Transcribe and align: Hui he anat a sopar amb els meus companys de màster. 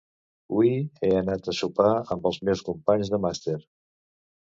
Hui 0.55 0.71
he 1.01 1.11
anat 1.19 1.51
a 1.53 1.55
sopar 1.59 1.91
amb 2.17 2.27
els 2.33 2.43
meus 2.51 2.67
companys 2.73 3.15
de 3.15 3.25
màster. 3.29 3.61